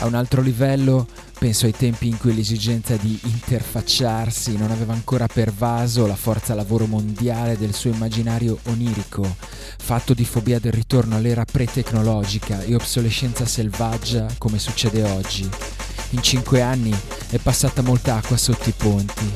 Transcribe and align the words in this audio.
A 0.00 0.06
un 0.06 0.14
altro 0.14 0.40
livello 0.40 1.06
penso 1.38 1.66
ai 1.66 1.72
tempi 1.72 2.06
in 2.08 2.16
cui 2.16 2.34
l'esigenza 2.34 2.96
di 2.96 3.18
interfacciarsi 3.22 4.56
non 4.56 4.70
aveva 4.70 4.94
ancora 4.94 5.26
pervaso 5.26 6.06
la 6.06 6.16
forza 6.16 6.54
lavoro 6.54 6.86
mondiale 6.86 7.58
del 7.58 7.74
suo 7.74 7.90
immaginario 7.90 8.58
onirico, 8.68 9.36
fatto 9.76 10.14
di 10.14 10.24
fobia 10.24 10.58
del 10.58 10.72
ritorno 10.72 11.16
all'era 11.16 11.44
pre-tecnologica 11.44 12.62
e 12.62 12.74
obsolescenza 12.74 13.44
selvaggia 13.44 14.26
come 14.38 14.58
succede 14.58 15.02
oggi. 15.02 15.46
In 16.10 16.22
cinque 16.22 16.62
anni 16.62 16.98
è 17.28 17.36
passata 17.36 17.82
molta 17.82 18.16
acqua 18.16 18.38
sotto 18.38 18.70
i 18.70 18.74
ponti. 18.74 19.30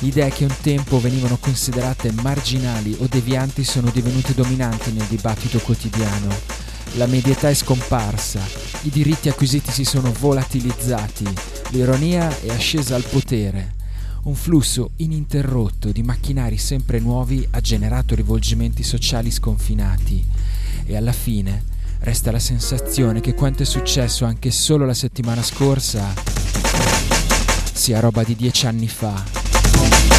Idee 0.00 0.28
che 0.28 0.44
un 0.44 0.54
tempo 0.60 1.00
venivano 1.00 1.38
considerate 1.40 2.12
marginali 2.12 2.94
o 3.00 3.06
devianti 3.08 3.64
sono 3.64 3.90
divenute 3.90 4.34
dominanti 4.34 4.92
nel 4.92 5.06
dibattito 5.06 5.58
quotidiano 5.60 6.69
la 6.94 7.06
medietà 7.06 7.48
è 7.48 7.54
scomparsa, 7.54 8.40
i 8.82 8.90
diritti 8.90 9.28
acquisiti 9.28 9.70
si 9.70 9.84
sono 9.84 10.12
volatilizzati, 10.12 11.26
l'ironia 11.70 12.28
è 12.40 12.50
ascesa 12.50 12.94
al 12.94 13.04
potere. 13.04 13.74
Un 14.24 14.34
flusso 14.34 14.90
ininterrotto 14.96 15.92
di 15.92 16.02
macchinari 16.02 16.58
sempre 16.58 16.98
nuovi 16.98 17.46
ha 17.50 17.60
generato 17.60 18.14
rivolgimenti 18.14 18.82
sociali 18.82 19.30
sconfinati 19.30 20.22
e 20.84 20.96
alla 20.96 21.12
fine 21.12 21.64
resta 22.00 22.30
la 22.30 22.38
sensazione 22.38 23.20
che 23.20 23.34
quanto 23.34 23.62
è 23.62 23.66
successo 23.66 24.24
anche 24.24 24.50
solo 24.50 24.84
la 24.84 24.94
settimana 24.94 25.42
scorsa 25.42 26.12
sia 27.72 28.00
roba 28.00 28.22
di 28.24 28.36
dieci 28.36 28.66
anni 28.66 28.88
fa. 28.88 30.09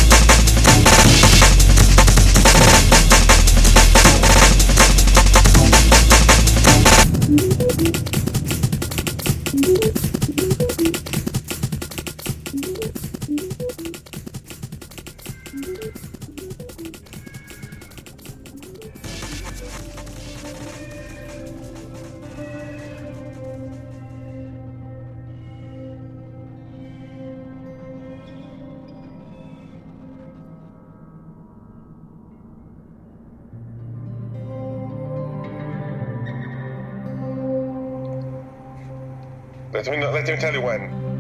Let 39.87 39.99
me, 39.99 40.05
let 40.05 40.27
tell 40.37 40.53
you 40.53 40.61
when. 40.61 41.10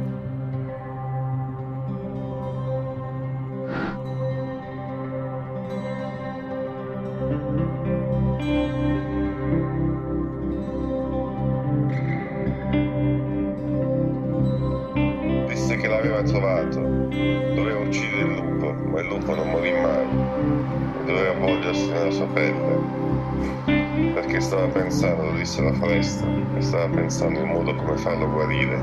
Disse 25.41 25.59
la 25.59 25.73
foresta, 25.73 26.27
e 26.55 26.61
stava 26.61 26.87
pensando 26.93 27.39
in 27.39 27.47
modo 27.47 27.73
come 27.73 27.97
farlo 27.97 28.29
guarire, 28.29 28.79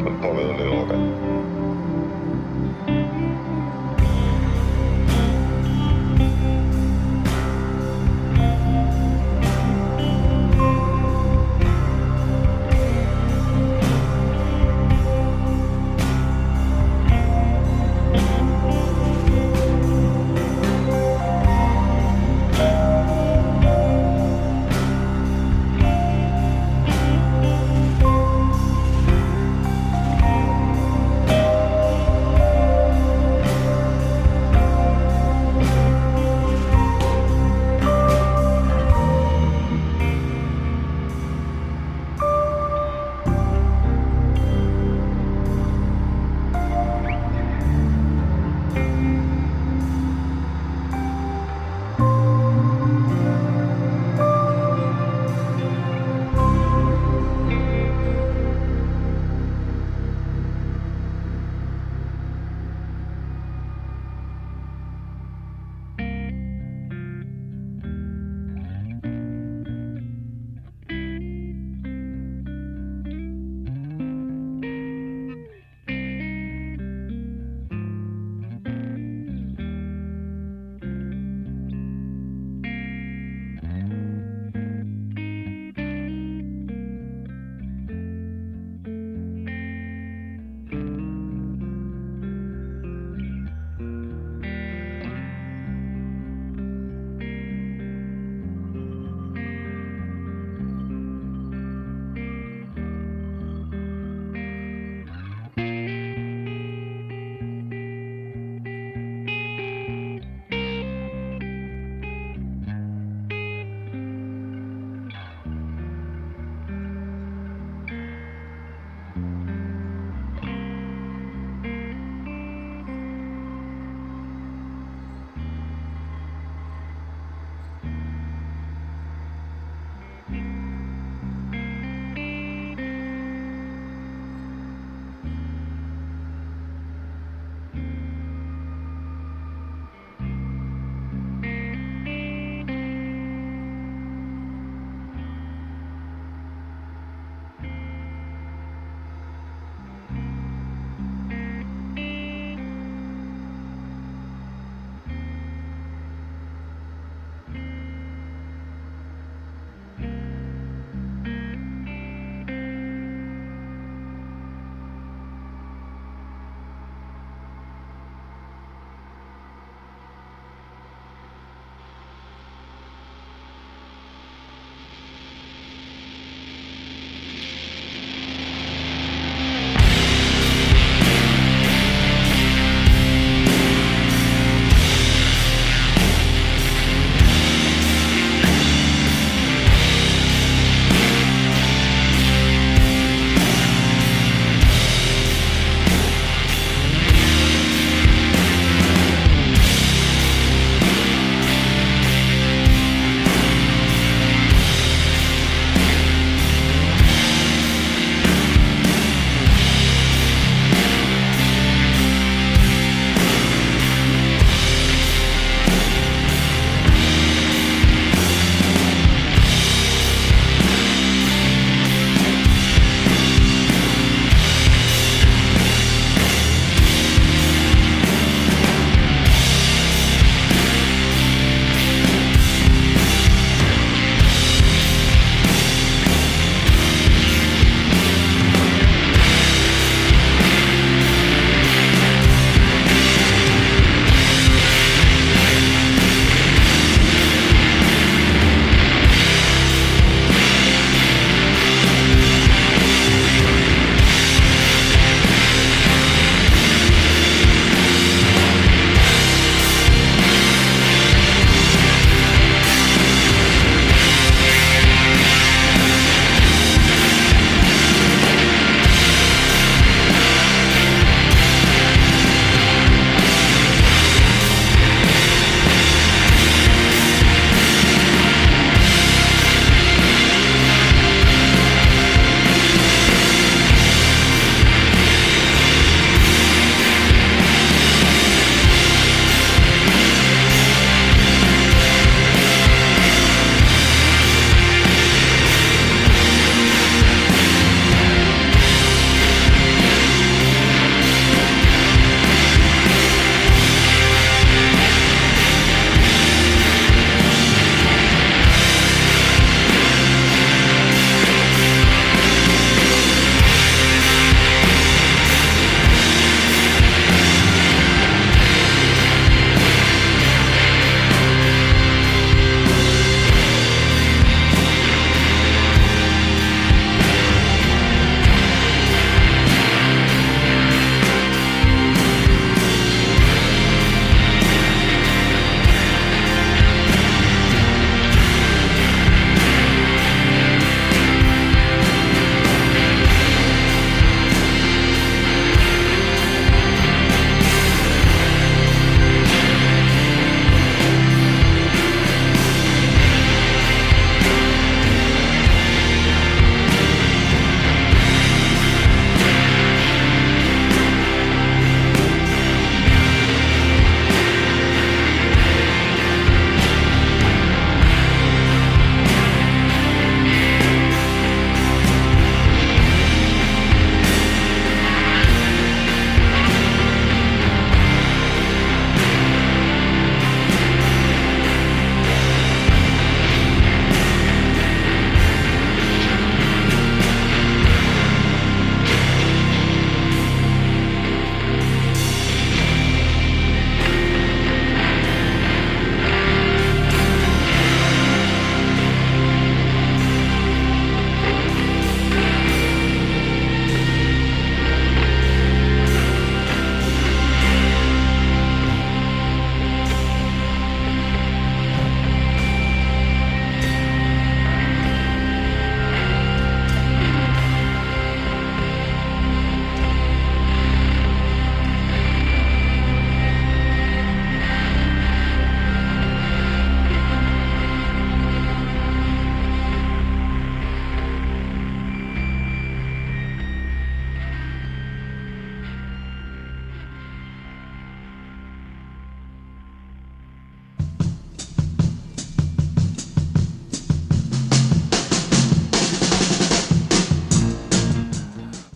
quel 0.00 0.14
povero 0.14 0.56
leone. 0.56 1.11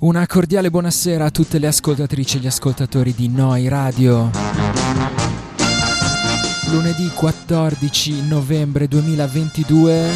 Una 0.07 0.25
cordiale 0.29 0.71
buonasera 0.71 1.25
a 1.25 1.31
tutte 1.33 1.59
le 1.59 1.67
ascoltatrici 1.67 2.37
e 2.37 2.41
gli 2.41 2.47
ascoltatori 2.47 3.13
di 3.13 3.29
Noi 3.29 3.67
Radio. 3.67 4.31
Lunedì 6.71 7.09
14 7.09 8.29
novembre 8.29 8.87
2022. 8.87 10.09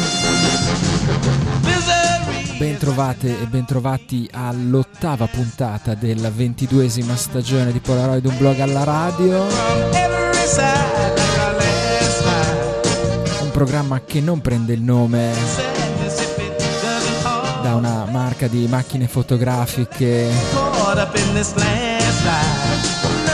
Bentrovate 2.57 3.41
e 3.41 3.45
bentrovati 3.47 4.29
all'ottava 4.31 5.27
puntata 5.27 5.93
della 5.93 6.29
ventiduesima 6.29 7.17
stagione 7.17 7.73
di 7.73 7.79
Polaroid, 7.79 8.23
un 8.23 8.37
blog 8.37 8.59
alla 8.59 8.85
radio. 8.85 9.45
Un 13.41 13.51
programma 13.51 14.01
che 14.05 14.21
non 14.21 14.39
prende 14.39 14.71
il 14.71 14.81
nome 14.81 15.80
da 17.71 17.75
una 17.77 18.05
marca 18.05 18.47
di 18.47 18.67
macchine 18.67 19.07
fotografiche 19.07 20.29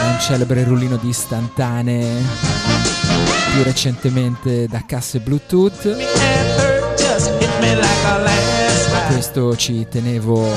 un 0.03 0.19
celebre 0.19 0.63
rullino 0.63 0.97
di 0.97 1.09
istantanee 1.09 2.21
più 3.53 3.63
recentemente 3.63 4.67
da 4.67 4.83
casse 4.85 5.19
bluetooth 5.19 5.97
questo 9.09 9.55
ci 9.55 9.87
tenevo 9.89 10.53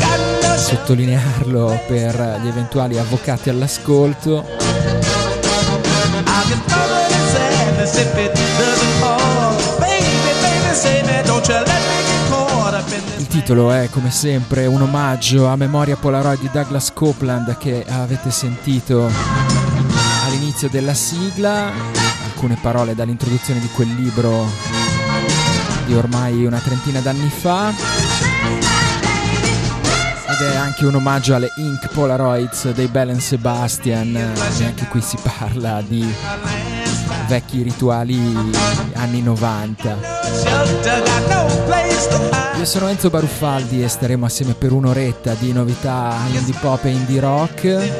a 0.00 0.56
sottolinearlo 0.56 1.80
per 1.86 2.40
gli 2.42 2.48
eventuali 2.48 2.98
avvocati 2.98 3.50
all'ascolto 3.50 4.44
il 13.16 13.26
titolo 13.26 13.70
è 13.70 13.88
come 13.90 14.10
sempre 14.10 14.66
un 14.66 14.82
omaggio 14.82 15.46
a 15.46 15.56
Memoria 15.56 15.96
Polaroid 15.96 16.40
di 16.40 16.50
Douglas 16.52 16.92
Copeland 16.92 17.56
che 17.56 17.84
avete 17.88 18.30
sentito 18.30 19.10
all'inizio 20.26 20.68
della 20.68 20.94
sigla, 20.94 21.72
alcune 22.24 22.58
parole 22.60 22.94
dall'introduzione 22.94 23.60
di 23.60 23.68
quel 23.68 23.94
libro 23.94 24.46
di 25.86 25.94
ormai 25.94 26.44
una 26.44 26.58
trentina 26.58 27.00
d'anni 27.00 27.28
fa. 27.28 27.72
Ed 30.26 30.40
è 30.40 30.56
anche 30.56 30.84
un 30.84 30.96
omaggio 30.96 31.34
alle 31.34 31.52
Ink 31.56 31.88
Polaroids 31.88 32.72
dei 32.72 32.88
Bell 32.88 33.16
Sebastian, 33.18 34.16
e 34.16 34.64
anche 34.64 34.86
qui 34.88 35.00
si 35.00 35.16
parla 35.22 35.80
di 35.80 36.12
vecchi 37.26 37.62
rituali 37.62 38.18
anni 38.94 39.22
90. 39.22 39.98
Io 42.58 42.64
sono 42.64 42.88
Enzo 42.88 43.10
Baruffaldi 43.10 43.82
e 43.82 43.88
staremo 43.88 44.24
assieme 44.26 44.54
per 44.54 44.72
un'oretta 44.72 45.34
di 45.38 45.52
novità 45.52 46.16
indie 46.32 46.54
pop 46.60 46.84
e 46.84 46.90
indie 46.90 47.20
rock. 47.20 47.90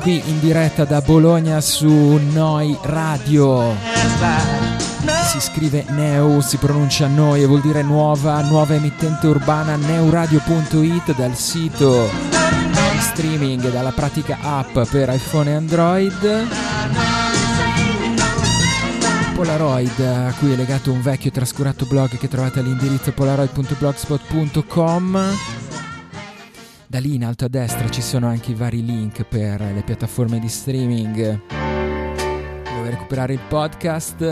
Qui 0.00 0.22
in 0.26 0.40
diretta 0.40 0.84
da 0.84 1.00
Bologna 1.00 1.60
su 1.60 2.20
Noi 2.32 2.76
Radio. 2.82 3.74
Si 5.30 5.40
scrive 5.40 5.84
Neu, 5.88 6.40
si 6.40 6.56
pronuncia 6.56 7.06
Noi 7.06 7.42
e 7.42 7.46
vuol 7.46 7.60
dire 7.60 7.82
nuova, 7.82 8.40
nuova 8.42 8.74
emittente 8.74 9.26
urbana 9.26 9.76
neuradio.it 9.76 11.14
dal 11.16 11.34
sito 11.34 12.08
streaming 13.00 13.70
dalla 13.70 13.92
pratica 13.92 14.38
app 14.42 14.78
per 14.90 15.08
iPhone 15.08 15.50
e 15.50 15.54
Android. 15.54 17.35
Polaroid, 19.36 20.00
a 20.00 20.32
cui 20.38 20.54
è 20.54 20.56
legato 20.56 20.90
un 20.90 21.02
vecchio 21.02 21.30
trascurato 21.30 21.84
blog 21.84 22.16
che 22.16 22.26
trovate 22.26 22.60
all'indirizzo 22.60 23.12
polaroid.blogspot.com. 23.12 25.20
Da 26.86 26.98
lì 26.98 27.16
in 27.16 27.22
alto 27.22 27.44
a 27.44 27.48
destra 27.48 27.86
ci 27.90 28.00
sono 28.00 28.28
anche 28.28 28.52
i 28.52 28.54
vari 28.54 28.82
link 28.82 29.24
per 29.24 29.60
le 29.60 29.82
piattaforme 29.84 30.38
di 30.38 30.48
streaming 30.48 31.38
dove 32.64 32.88
recuperare 32.88 33.34
il 33.34 33.40
podcast. 33.46 34.22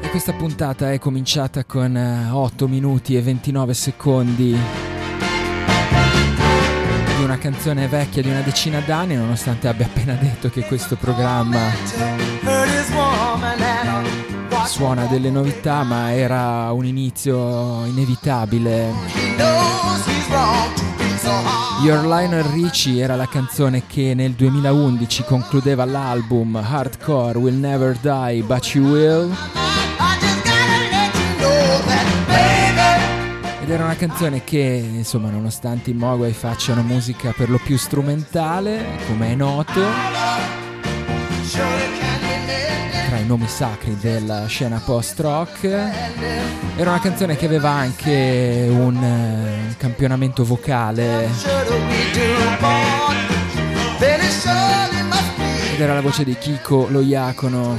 E 0.00 0.08
questa 0.10 0.32
puntata 0.32 0.90
è 0.90 0.98
cominciata 0.98 1.64
con 1.64 2.28
8 2.32 2.66
minuti 2.66 3.16
e 3.16 3.22
29 3.22 3.72
secondi 3.72 4.90
di 7.22 7.28
una 7.28 7.38
canzone 7.38 7.86
vecchia 7.86 8.20
di 8.20 8.30
una 8.30 8.40
decina 8.40 8.80
d'anni, 8.80 9.14
nonostante 9.14 9.68
abbia 9.68 9.86
appena 9.86 10.14
detto 10.14 10.50
che 10.50 10.64
questo 10.64 10.96
programma 10.96 11.70
suona 14.66 15.06
delle 15.06 15.30
novità, 15.30 15.84
ma 15.84 16.12
era 16.12 16.72
un 16.72 16.84
inizio 16.84 17.84
inevitabile. 17.84 18.92
Your 21.84 22.04
Lionel 22.04 22.42
Richie 22.44 23.00
era 23.00 23.14
la 23.14 23.28
canzone 23.28 23.84
che 23.86 24.14
nel 24.14 24.32
2011 24.32 25.22
concludeva 25.22 25.84
l'album 25.84 26.56
Hardcore 26.56 27.38
Will 27.38 27.58
Never 27.58 27.96
Die 27.98 28.42
But 28.42 28.74
You 28.74 28.84
Will. 28.84 29.36
Era 33.72 33.84
una 33.84 33.96
canzone 33.96 34.44
che, 34.44 34.58
insomma, 34.58 35.30
nonostante 35.30 35.90
i 35.90 35.94
Mogwai 35.94 36.34
facciano 36.34 36.82
musica 36.82 37.32
per 37.34 37.48
lo 37.48 37.58
più 37.58 37.78
strumentale, 37.78 38.98
come 39.06 39.30
è 39.30 39.34
noto, 39.34 39.80
tra 43.06 43.16
i 43.16 43.24
nomi 43.24 43.48
sacri 43.48 43.96
della 43.98 44.44
scena 44.44 44.78
post-rock, 44.84 45.64
era 46.76 46.90
una 46.90 47.00
canzone 47.00 47.34
che 47.36 47.46
aveva 47.46 47.70
anche 47.70 48.66
un, 48.68 48.96
un 48.96 49.74
campionamento 49.78 50.44
vocale. 50.44 51.30
Ed 55.72 55.80
era 55.80 55.94
la 55.94 56.02
voce 56.02 56.24
di 56.24 56.36
Kiko 56.36 56.88
lo 56.90 57.00
Iacono 57.00 57.78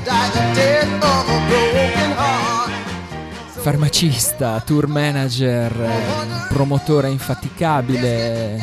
farmacista, 3.63 4.59
tour 4.65 4.87
manager, 4.87 5.73
promotore 6.49 7.09
infaticabile, 7.09 8.59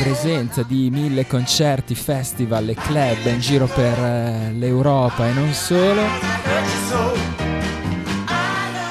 presenza 0.00 0.64
di 0.64 0.90
mille 0.90 1.24
concerti, 1.28 1.94
festival 1.94 2.70
e 2.70 2.74
club 2.74 3.26
in 3.26 3.38
giro 3.38 3.66
per 3.66 3.96
l'Europa 4.54 5.28
e 5.28 5.32
non 5.34 5.52
solo. 5.52 6.02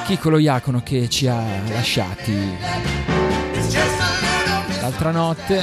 Chico 0.06 0.30
lo 0.30 0.38
Iacono 0.38 0.82
che 0.82 1.10
ci 1.10 1.26
ha 1.26 1.44
lasciati 1.68 2.56
l'altra 4.80 5.10
notte. 5.10 5.62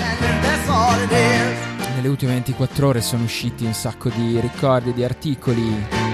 Nelle 1.95 2.07
ultime 2.07 2.33
24 2.33 2.87
ore 2.87 3.01
sono 3.01 3.23
usciti 3.23 3.65
un 3.65 3.73
sacco 3.73 4.09
di 4.09 4.39
ricordi, 4.39 4.93
di 4.93 5.03
articoli 5.03 6.08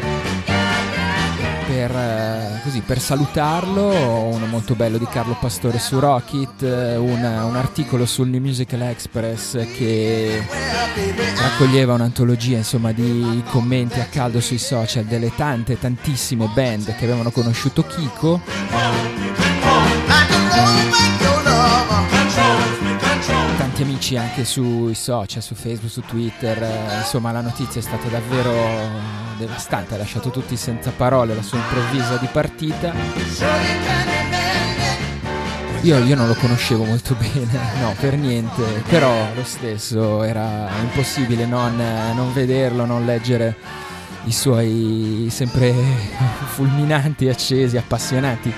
per, 1.67 2.61
così, 2.63 2.81
per, 2.81 2.99
salutarlo, 2.99 3.89
uno 4.31 4.45
molto 4.45 4.75
bello 4.75 4.97
di 4.97 5.07
Carlo 5.07 5.35
Pastore 5.39 5.79
su 5.79 5.99
Rocket, 5.99 6.61
un, 6.61 7.23
un, 7.23 7.55
articolo 7.55 8.05
sul 8.05 8.27
New 8.27 8.41
Musical 8.41 8.81
Express 8.83 9.53
che 9.75 10.45
raccoglieva 11.37 11.93
un'antologia 11.93 12.57
insomma, 12.57 12.91
di 12.91 13.43
commenti 13.49 13.99
a 13.99 14.05
caldo 14.05 14.39
sui 14.39 14.57
social 14.57 15.05
delle 15.05 15.33
tante, 15.35 15.79
tantissime 15.79 16.49
band 16.53 16.95
che 16.95 17.05
avevano 17.05 17.31
conosciuto 17.31 17.83
Kiko. 17.83 18.41
Tanti 23.57 23.81
amici 23.81 24.17
anche 24.17 24.45
sui 24.45 24.93
social, 24.93 25.41
su 25.41 25.55
Facebook, 25.55 25.91
su 25.91 26.01
Twitter, 26.01 26.97
insomma 26.99 27.31
la 27.31 27.41
notizia 27.41 27.81
è 27.81 27.83
stata 27.83 28.07
davvero 28.07 29.24
devastante, 29.37 29.95
ha 29.95 29.97
lasciato 29.97 30.29
tutti 30.29 30.55
senza 30.55 30.91
parole 30.91 31.35
la 31.35 31.41
sua 31.41 31.57
improvvisa 31.57 32.17
di 32.17 32.27
partita. 32.31 32.93
Io, 35.81 35.99
io, 35.99 36.15
non 36.15 36.27
lo 36.27 36.33
conoscevo 36.33 36.83
molto 36.83 37.15
bene, 37.19 37.59
no, 37.79 37.93
per 37.99 38.17
niente, 38.17 38.63
però 38.89 39.13
lo 39.35 39.43
stesso 39.43 40.23
era 40.23 40.69
impossibile 40.81 41.45
non, 41.45 41.75
non 42.15 42.33
vederlo, 42.33 42.85
non 42.85 43.05
leggere 43.05 43.55
i 44.23 44.31
suoi 44.31 45.27
sempre 45.29 45.73
fulminanti, 46.53 47.29
accesi, 47.29 47.77
appassionati 47.77 48.53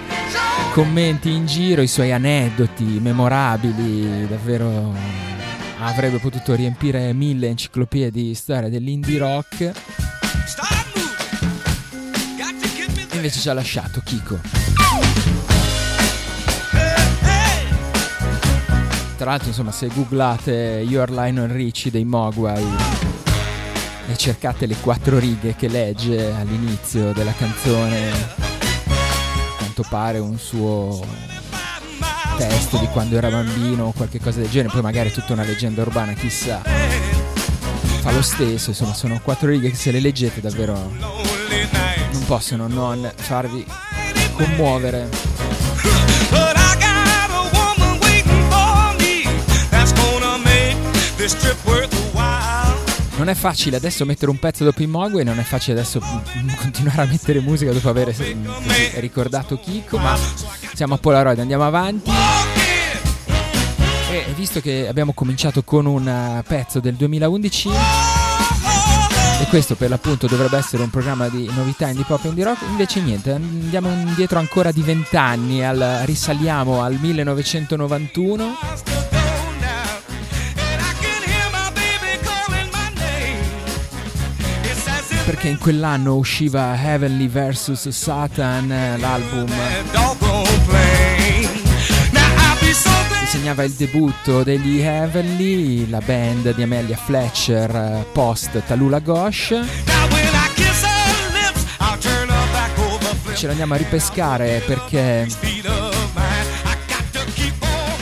commenti 0.78 1.32
in 1.32 1.48
giro, 1.48 1.82
i 1.82 1.88
suoi 1.88 2.12
aneddoti 2.12 3.00
memorabili, 3.02 4.28
davvero 4.28 4.94
avrebbe 5.80 6.18
potuto 6.20 6.54
riempire 6.54 7.14
mille 7.14 7.48
enciclopedie 7.48 8.12
di 8.12 8.36
storia 8.36 8.70
dell'indie 8.70 9.18
rock. 9.18 9.72
Invece 13.28 13.42
ci 13.42 13.50
ha 13.50 13.54
lasciato 13.54 14.02
Kiko. 14.04 14.40
Tra 19.18 19.32
l'altro, 19.32 19.48
insomma, 19.50 19.72
se 19.72 19.88
googlate 19.94 20.86
Your 20.88 21.10
Lionel 21.10 21.50
Richie 21.50 21.92
dei 21.92 22.06
Mogwai 22.06 22.66
e 24.10 24.16
cercate 24.16 24.66
le 24.66 24.76
quattro 24.80 25.20
righe 25.20 25.56
che 25.56 25.68
legge 25.68 26.32
all'inizio 26.32 27.12
della 27.12 27.34
canzone, 27.34 28.12
quanto 29.58 29.84
pare 29.90 30.20
un 30.20 30.38
suo 30.38 31.06
testo 32.38 32.78
di 32.78 32.88
quando 32.88 33.18
era 33.18 33.30
bambino 33.30 33.86
o 33.86 33.92
qualche 33.92 34.22
cosa 34.22 34.40
del 34.40 34.50
genere, 34.50 34.72
poi 34.72 34.84
magari 34.84 35.10
è 35.10 35.12
tutta 35.12 35.34
una 35.34 35.44
leggenda 35.44 35.82
urbana, 35.82 36.14
chissà. 36.14 36.62
Fa 38.00 38.12
lo 38.12 38.22
stesso, 38.22 38.70
insomma, 38.70 38.94
sono 38.94 39.20
quattro 39.22 39.50
righe 39.50 39.72
che 39.72 39.76
se 39.76 39.92
le 39.92 40.00
leggete 40.00 40.40
davvero 40.40 41.37
possono 42.28 42.68
non 42.68 43.10
farvi 43.16 43.66
commuovere. 44.34 45.08
Non 53.16 53.30
è 53.30 53.34
facile 53.34 53.78
adesso 53.78 54.06
mettere 54.06 54.30
un 54.30 54.38
pezzo 54.40 54.66
dopo 54.66 54.84
Imogwe, 54.84 55.24
non 55.24 55.40
è 55.40 55.44
facile 55.44 55.80
adesso 55.80 56.00
continuare 56.60 57.04
a 57.04 57.06
mettere 57.06 57.40
musica 57.40 57.72
dopo 57.72 57.88
aver 57.88 58.14
ricordato 58.96 59.58
Kiko, 59.58 59.98
ma 59.98 60.18
siamo 60.74 60.96
a 60.96 60.98
Polaroid, 60.98 61.40
andiamo 61.40 61.66
avanti. 61.66 62.12
E 64.12 64.26
visto 64.36 64.60
che 64.60 64.86
abbiamo 64.88 65.14
cominciato 65.14 65.64
con 65.64 65.86
un 65.86 66.08
eh, 66.08 66.44
pezzo 66.46 66.82
del 66.82 66.96
2011 66.96 68.17
e 69.40 69.46
questo 69.50 69.76
per 69.76 69.90
l'appunto 69.90 70.28
dovrebbe 70.28 70.58
essere 70.58 70.84
un 70.84 70.90
programma 70.90 71.28
di 71.30 71.50
novità 71.54 71.88
indie 71.88 72.06
pop 72.06 72.24
e 72.26 72.30
indie 72.30 72.44
rock, 72.44 72.62
invece 72.70 73.02
niente, 73.02 73.32
andiamo 73.32 73.90
indietro 73.90 74.40
ancora 74.40 74.72
di 74.72 74.82
vent'anni, 74.82 75.62
risaliamo 76.06 76.82
al 76.82 76.98
1991 77.00 78.58
perché 85.26 85.50
in 85.50 85.58
quell'anno 85.58 86.16
usciva 86.16 86.74
Heavenly 86.76 87.28
vs 87.28 87.90
Satan, 87.90 88.96
l'album. 88.98 89.52
Che 92.60 93.07
segnava 93.28 93.64
il 93.64 93.74
debutto 93.74 94.42
degli 94.42 94.80
Heavenly, 94.80 95.90
la 95.90 96.00
band 96.00 96.56
di 96.56 96.64
Amelia 96.64 96.96
Fletcher 96.96 98.06
post 98.14 98.64
Talula 98.66 99.00
Ghosh. 99.00 99.54
Ce 103.34 103.48
l'andiamo 103.48 103.74
a 103.74 103.78
ripescare 103.78 104.64
perché 104.66 105.28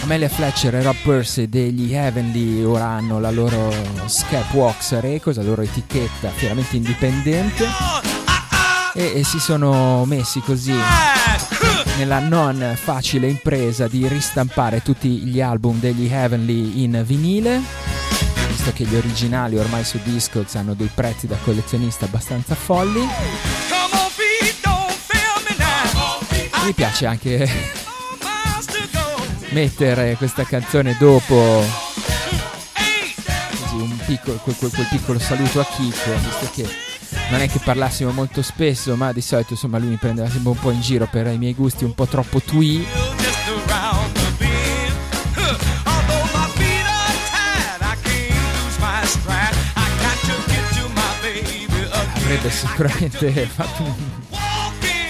Amelia 0.04 0.30
Fletcher 0.30 0.76
e 0.76 0.84
Rob 0.84 0.96
Percy 1.04 1.50
degli 1.50 1.96
Heavenly 1.96 2.64
ora 2.64 2.86
hanno 2.86 3.20
la 3.20 3.32
loro 3.32 3.74
Scapwalks 4.06 5.00
Records, 5.00 5.40
la 5.40 5.44
loro 5.44 5.64
etichetta 5.64 6.32
chiaramente 6.38 6.76
indipendente. 6.76 7.68
E, 8.94 9.20
e 9.20 9.24
si 9.24 9.40
sono 9.40 10.06
messi 10.06 10.40
così 10.42 10.74
nella 11.98 12.20
non 12.20 12.76
facile 12.76 13.28
impresa 13.28 13.88
di 13.88 14.08
ristampare 14.08 14.82
tutti 14.82 15.10
gli 15.10 15.40
album 15.40 15.80
degli 15.80 16.08
Heavenly 16.12 16.84
in 16.84 17.02
vinile. 17.06 17.62
Visto 18.50 18.74
che 18.74 18.84
gli 18.84 18.96
originali 18.96 19.58
ormai 19.58 19.84
su 19.84 20.00
Discogs 20.04 20.56
hanno 20.56 20.74
dei 20.74 20.90
prezzi 20.94 21.28
da 21.28 21.38
collezionista 21.44 22.06
abbastanza 22.06 22.56
folli. 22.56 23.08
Mi 26.66 26.74
piace 26.74 27.06
anche 27.06 27.50
mettere 29.50 30.16
questa 30.16 30.44
canzone 30.44 30.98
dopo. 31.00 31.64
Così 33.62 33.76
un 33.76 33.98
piccolo, 34.06 34.38
quel, 34.38 34.56
quel, 34.56 34.72
quel 34.72 34.88
piccolo 34.90 35.20
saluto 35.20 35.60
a 35.60 35.66
Kiko, 35.66 36.12
visto 36.24 36.50
che 36.54 36.85
non 37.30 37.42
è 37.42 37.50
che 37.50 37.60
parlassimo 37.60 38.12
molto 38.12 38.42
spesso, 38.42 38.96
ma 38.96 39.12
di 39.12 39.22
solito 39.22 39.54
insomma 39.54 39.78
lui 39.78 39.90
mi 39.90 39.98
prendeva 39.98 40.30
sempre 40.30 40.52
un 40.52 40.60
po' 40.60 40.72
in 40.72 40.82
giro 40.82 41.08
per 41.10 41.28
i 41.28 41.38
miei 41.38 41.54
gusti 41.54 41.84
un 41.84 41.94
po' 41.94 42.06
troppo 42.06 42.40
twee. 42.40 42.86
Avrebbe 52.16 52.50
sicuramente 52.50 53.32
fatto 53.46 53.84
un 53.84 53.94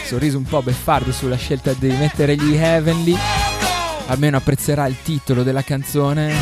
sorriso 0.06 0.38
un 0.38 0.43
po' 0.43 0.62
beffardo 0.62 1.12
sulla 1.12 1.38
scelta 1.38 1.73
di 1.73 1.88
mettere 1.88 2.36
gli 2.36 2.56
Heavenly 2.56 3.17
almeno 4.08 4.38
apprezzerà 4.38 4.86
il 4.86 4.97
titolo 5.01 5.43
della 5.43 5.63
canzone. 5.63 6.34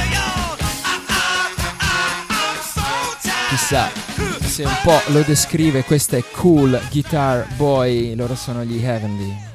Chissà 3.50 4.33
se 4.54 4.66
un 4.66 4.80
po' 4.84 5.02
lo 5.08 5.22
descrive, 5.22 5.84
questa 5.84 6.16
è 6.16 6.24
Cool 6.30 6.80
Guitar 6.92 7.48
Boy, 7.56 8.14
loro 8.14 8.36
sono 8.36 8.64
gli 8.64 8.86
Heavenly. 8.86 9.53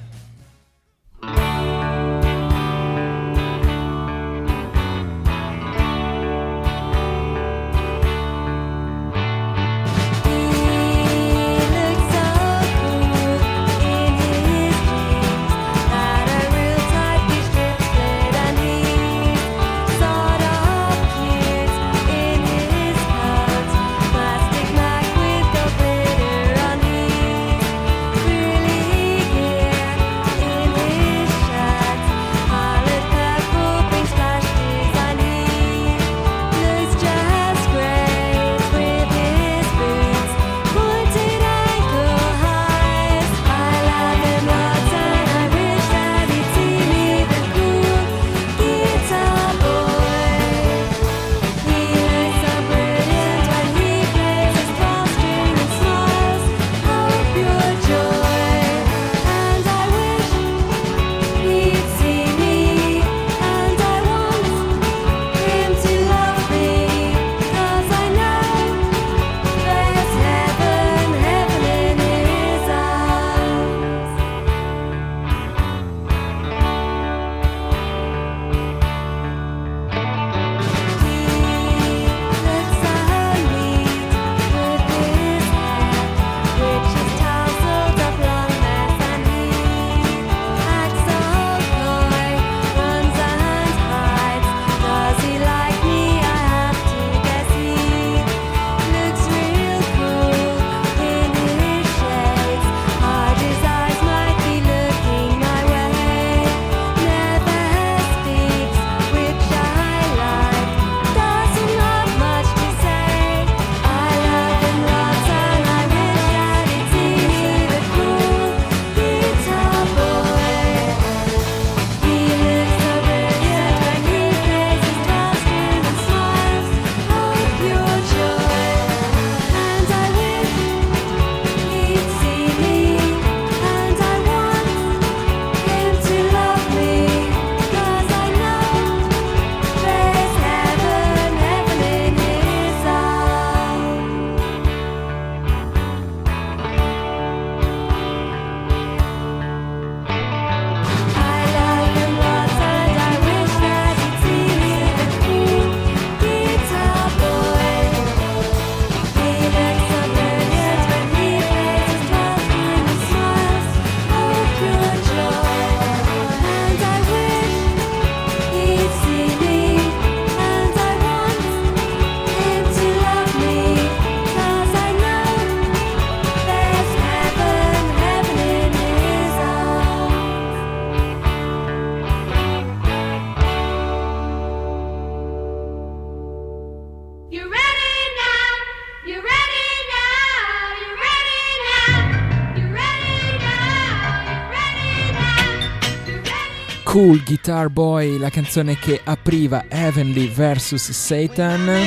Cool 196.98 197.22
Guitar 197.22 197.68
Boy, 197.68 198.18
la 198.18 198.28
canzone 198.28 198.76
che 198.76 199.00
apriva 199.04 199.66
Heavenly 199.68 200.28
vs 200.28 200.90
Satan. 200.90 201.84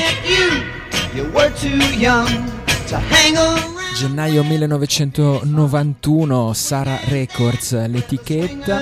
Gennaio 3.94 4.44
1991, 4.46 6.54
Sara 6.54 6.98
Records, 7.10 7.88
l'etichetta. 7.88 8.82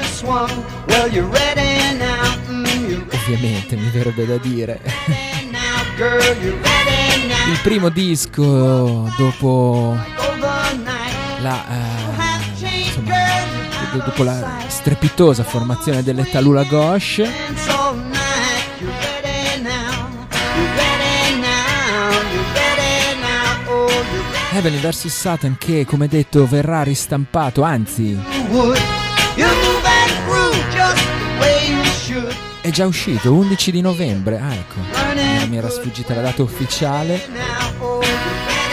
Ovviamente, 3.11 3.75
mi 3.75 3.89
verrebbe 3.89 4.27
da 4.27 4.37
dire. 4.37 4.81
Il 7.47 7.59
primo 7.63 7.89
disco 7.89 9.11
dopo 9.17 9.97
la, 11.41 11.65
eh, 11.67 12.85
insomma, 12.85 13.48
dopo 13.97 14.23
la 14.23 14.63
strepitosa 14.67 15.43
formazione 15.43 16.03
delle 16.03 16.29
Talula 16.29 16.63
Gauche. 16.63 17.29
Heavenly 24.51 24.79
vs 24.79 25.07
Satan 25.07 25.57
che 25.57 25.85
come 25.85 26.07
detto 26.07 26.45
verrà 26.45 26.83
ristampato, 26.83 27.61
anzi 27.63 28.17
è 32.61 32.69
già 32.71 32.85
uscito 32.85 33.33
11 33.33 33.71
di 33.71 33.81
novembre. 33.81 34.39
Ah, 34.39 34.53
ecco, 34.53 34.79
mi 35.47 35.57
era 35.57 35.69
sfuggita 35.69 36.13
la 36.13 36.21
data 36.21 36.43
ufficiale. 36.43 37.68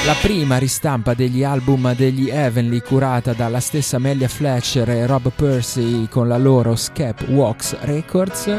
La 0.07 0.15
prima 0.23 0.57
ristampa 0.59 1.15
degli 1.15 1.43
album 1.43 1.93
degli 1.97 2.31
Heavenly 2.31 2.81
curata 2.81 3.33
dalla 3.33 3.59
stessa 3.59 3.99
Melia 3.99 4.29
Fletcher 4.29 4.89
e 4.89 5.05
Rob 5.05 5.33
Percy 5.35 6.07
con 6.09 6.29
la 6.29 6.39
loro 6.39 6.77
Scap 6.77 7.27
Walks 7.29 7.77
Records. 7.81 8.57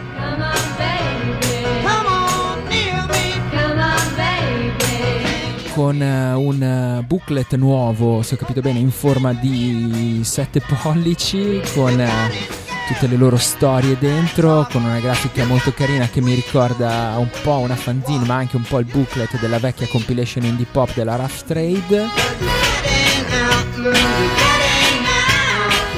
con 5.72 5.98
uh, 5.98 6.38
un 6.38 6.98
uh, 7.00 7.04
booklet 7.06 7.56
nuovo, 7.56 8.20
se 8.20 8.34
ho 8.34 8.36
capito 8.36 8.60
bene, 8.60 8.80
in 8.80 8.90
forma 8.90 9.32
di 9.32 10.20
7 10.22 10.60
pollici, 10.60 11.62
con 11.72 11.98
uh, 11.98 12.59
tutte 12.92 13.06
le 13.06 13.16
loro 13.16 13.36
storie 13.36 13.96
dentro, 13.98 14.66
con 14.68 14.82
una 14.82 14.98
grafica 14.98 15.44
molto 15.44 15.72
carina 15.72 16.08
che 16.08 16.20
mi 16.20 16.34
ricorda 16.34 17.14
un 17.18 17.30
po' 17.42 17.58
una 17.58 17.76
fanzine, 17.76 18.24
ma 18.24 18.34
anche 18.34 18.56
un 18.56 18.62
po' 18.62 18.80
il 18.80 18.86
booklet 18.86 19.38
della 19.38 19.60
vecchia 19.60 19.86
compilation 19.86 20.44
indie 20.44 20.66
pop 20.68 20.92
della 20.94 21.14
Rough 21.14 21.44
Trade. 21.46 22.08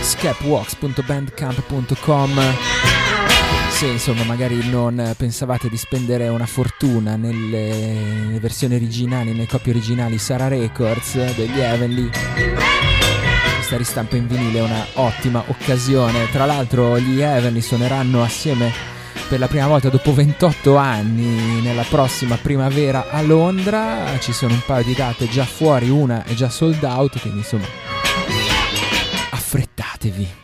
Scapwalks.bandcamp.com 0.02 2.40
se 3.70 3.86
insomma 3.86 4.24
magari 4.24 4.68
non 4.68 5.14
pensavate 5.16 5.70
di 5.70 5.78
spendere 5.78 6.28
una 6.28 6.46
fortuna 6.46 7.16
nelle, 7.16 8.38
versioni 8.38 8.74
originali, 8.74 9.32
nelle 9.32 9.46
copie 9.46 9.72
originali 9.72 10.18
Sara 10.18 10.48
Records 10.48 11.14
degli 11.34 11.58
Heavenly 11.58 12.10
questa 13.72 13.76
ristampa 13.76 14.16
in 14.16 14.26
vinile 14.26 14.58
è 14.58 14.62
una 14.62 14.86
ottima 14.94 15.42
occasione. 15.46 16.28
Tra 16.30 16.44
l'altro 16.44 16.98
gli 16.98 17.20
Heavenly 17.20 17.60
suoneranno 17.60 18.22
assieme 18.22 18.70
per 19.28 19.38
la 19.38 19.48
prima 19.48 19.66
volta 19.66 19.88
dopo 19.88 20.12
28 20.12 20.76
anni 20.76 21.60
nella 21.62 21.84
prossima 21.88 22.36
primavera 22.36 23.08
a 23.10 23.22
Londra. 23.22 24.18
Ci 24.18 24.32
sono 24.32 24.52
un 24.52 24.62
paio 24.66 24.84
di 24.84 24.94
date 24.94 25.28
già 25.28 25.44
fuori 25.44 25.88
una 25.88 26.24
è 26.24 26.34
già 26.34 26.50
sold 26.50 26.82
out 26.82 27.18
quindi 27.20 27.38
insomma 27.38 27.66
affrettatevi 29.30 30.41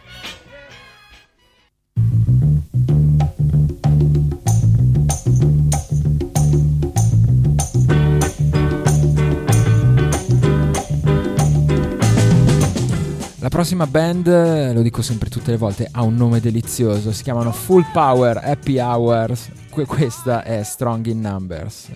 prossima 13.59 13.89
band, 13.89 14.73
lo 14.73 14.83
dico 14.83 15.03
sempre 15.03 15.29
tutte 15.29 15.51
le 15.51 15.57
volte, 15.57 15.89
ha 15.91 16.03
un 16.03 16.15
nome 16.15 16.39
delizioso, 16.39 17.11
si 17.11 17.25
chiamano 17.25 17.51
Full 17.51 17.87
Power 17.93 18.37
Happy 18.37 18.79
Hours, 18.79 19.51
que- 19.69 19.85
questa 19.85 20.45
è 20.45 20.63
Strong 20.63 21.07
in 21.07 21.19
Numbers. 21.19 21.89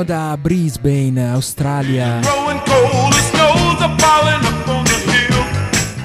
Vengono 0.00 0.04
da 0.04 0.36
Brisbane, 0.38 1.30
Australia. 1.30 2.20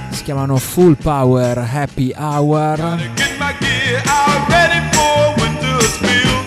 Si 0.09 0.23
chiamano 0.23 0.57
Full 0.57 0.95
Power 0.95 1.57
Happy 1.57 2.13
Hour. 2.15 2.97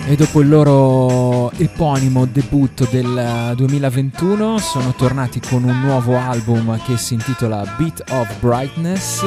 E 0.06 0.16
dopo 0.16 0.40
il 0.40 0.48
loro 0.48 1.50
eponimo 1.52 2.26
debutto 2.26 2.86
del 2.90 3.52
2021 3.56 4.58
sono 4.58 4.92
tornati 4.94 5.40
con 5.40 5.64
un 5.64 5.80
nuovo 5.80 6.18
album 6.18 6.78
che 6.84 6.96
si 6.96 7.14
intitola 7.14 7.64
Beat 7.76 8.04
of 8.10 8.28
Brightness. 8.40 9.24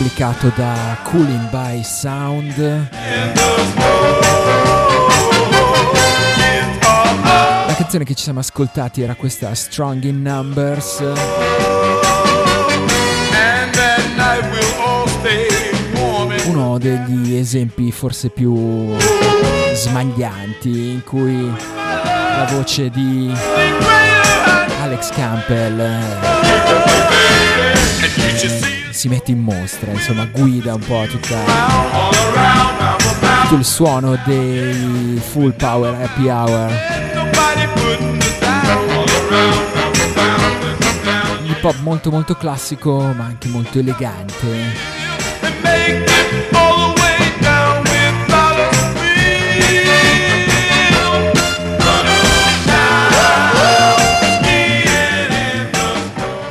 Pubblicato 0.00 0.50
da 0.56 0.96
Cooling 1.02 1.50
by 1.50 1.82
Sound. 1.84 2.88
La 7.66 7.74
canzone 7.76 8.04
che 8.04 8.14
ci 8.14 8.22
siamo 8.22 8.38
ascoltati 8.38 9.02
era 9.02 9.14
questa 9.14 9.54
Strong 9.54 10.04
in 10.04 10.22
Numbers. 10.22 11.02
Uno 16.46 16.78
degli 16.78 17.34
esempi 17.34 17.92
forse 17.92 18.30
più 18.30 18.96
smaglianti 19.74 20.92
in 20.92 21.04
cui 21.04 21.46
la 21.74 22.48
voce 22.50 22.88
di 22.88 23.30
Alex 24.80 25.10
Campbell 25.10 26.38
si 29.00 29.08
mette 29.08 29.30
in 29.30 29.38
mostra, 29.38 29.92
insomma 29.92 30.26
guida 30.26 30.74
un 30.74 30.80
po' 30.80 31.06
tutta, 31.08 31.38
tutto 33.44 33.54
il 33.54 33.64
suono 33.64 34.14
dei 34.26 35.18
full 35.26 35.54
power 35.54 35.94
happy 36.02 36.28
hour. 36.28 36.70
Un 41.44 41.56
pop 41.62 41.76
molto 41.80 42.10
molto 42.10 42.34
classico 42.34 43.14
ma 43.16 43.24
anche 43.24 43.48
molto 43.48 43.78
elegante. 43.78 44.98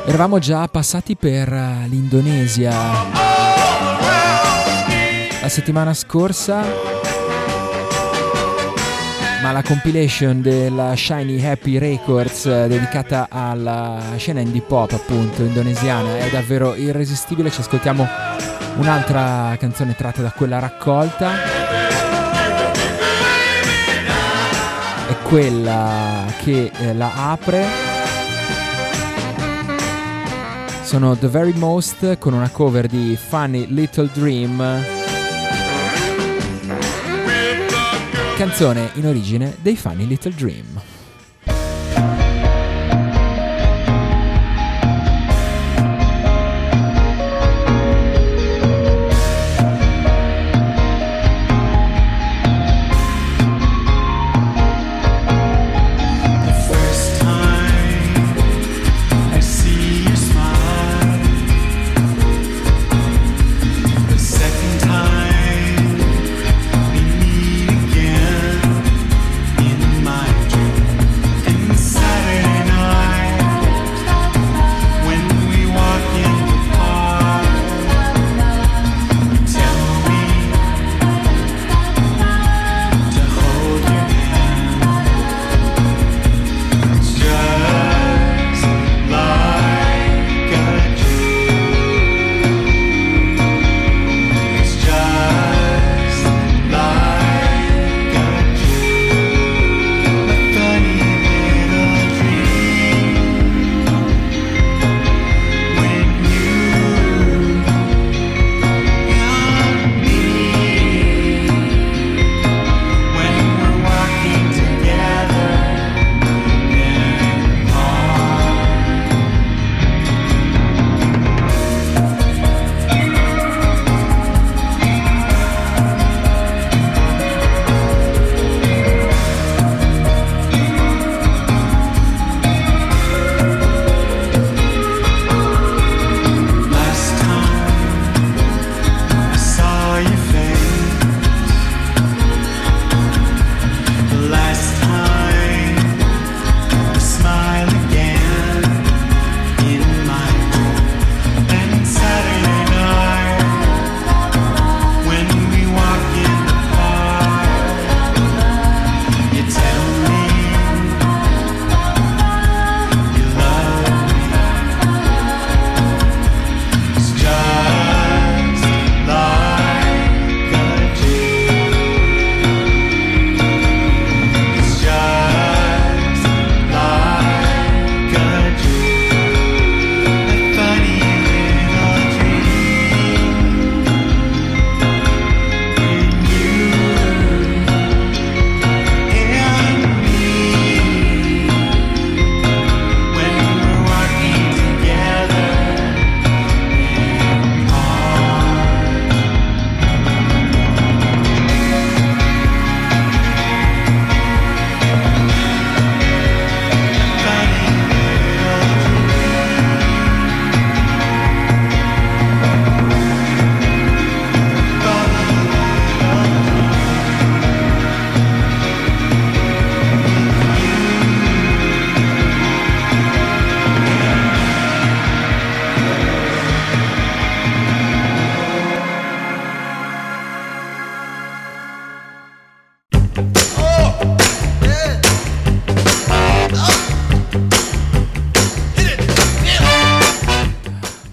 Eravamo 0.10 0.40
già 0.40 0.68
passati 0.68 1.16
per 1.16 1.54
eh, 1.54 1.86
l'Indonesia 1.88 2.72
la 5.40 5.48
settimana 5.48 5.94
scorsa, 5.94 6.64
ma 9.44 9.52
la 9.52 9.62
compilation 9.62 10.42
della 10.42 10.96
Shiny 10.96 11.46
Happy 11.46 11.78
Records 11.78 12.48
eh, 12.48 12.68
dedicata 12.68 13.28
alla 13.30 14.00
scena 14.18 14.40
indie 14.40 14.62
pop 14.62 14.92
appunto 14.94 15.44
indonesiana 15.44 16.18
è 16.18 16.30
davvero 16.32 16.74
irresistibile. 16.74 17.52
Ci 17.52 17.62
ascoltiamo 17.62 18.08
un'altra 18.78 19.56
canzone 19.60 19.96
tratta 19.96 20.24
da 20.24 20.32
quella 20.32 20.58
raccolta. 20.58 21.34
È 25.08 25.16
quella 25.22 26.26
che 26.44 26.72
eh, 26.80 26.94
la 26.96 27.12
apre 27.30 27.89
sono 30.90 31.16
The 31.16 31.28
Very 31.28 31.54
Most 31.54 32.18
con 32.18 32.34
una 32.34 32.50
cover 32.50 32.88
di 32.88 33.16
Funny 33.16 33.68
Little 33.68 34.10
Dream. 34.12 34.84
Canzone 38.36 38.90
in 38.96 39.06
origine 39.06 39.56
dei 39.62 39.76
Funny 39.76 40.08
Little 40.08 40.34
Dream. 40.34 40.99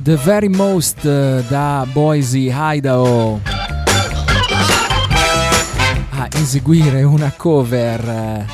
The 0.06 0.14
Very 0.14 0.48
Most 0.48 1.02
uh, 1.02 1.42
da 1.48 1.84
Boise, 1.92 2.54
Idaho 2.54 3.40
a 6.10 6.28
eseguire 6.30 7.02
una 7.02 7.32
cover 7.36 8.04
uh, 8.04 8.44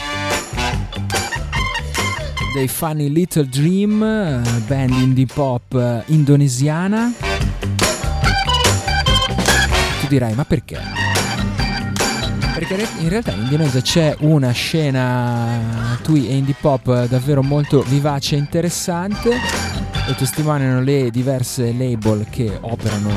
dei 2.55 2.69
Funny 2.69 3.11
Little 3.11 3.45
Dream, 3.45 4.01
uh, 4.01 4.65
band 4.67 4.93
indie 4.93 5.27
pop 5.27 6.03
indonesiana. 6.07 7.13
Tu 10.01 10.07
dirai, 10.09 10.33
ma 10.33 10.47
perché? 10.47 10.81
Perché 12.55 12.89
in 13.01 13.11
realtà 13.11 13.33
in 13.33 13.43
Indonesia 13.43 13.83
c'è 13.83 14.17
una 14.21 14.53
scena 14.53 15.99
twee 16.01 16.31
e 16.31 16.35
indie 16.35 16.57
pop 16.59 17.05
davvero 17.09 17.43
molto 17.43 17.83
vivace 17.83 18.37
e 18.37 18.39
interessante 18.39 19.72
lo 20.13 20.19
testimoniano 20.19 20.83
le 20.83 21.11
diverse 21.11 21.73
label 21.73 22.27
che 22.29 22.59
operano 22.61 23.09